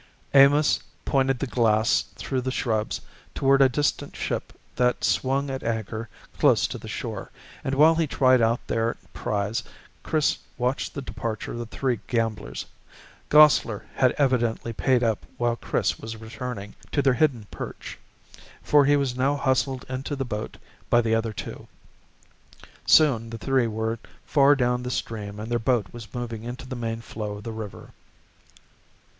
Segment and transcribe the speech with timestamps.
[0.33, 3.01] Amos pointed the glass through the shrubs
[3.35, 7.29] toward a distant ship that swung at anchor close to the shore,
[7.63, 9.61] and while he tried out their prize,
[10.01, 12.65] Chris watched the departure of the three gamblers.
[13.29, 17.99] Gosler had evidently paid up while Chris was returning to their hidden perch,
[18.63, 20.57] for he was now hustled into the boat
[20.89, 21.67] by the other two.
[22.87, 26.75] Soon the three were far down the stream and their boat was moving into the
[26.75, 27.91] main flow of the river.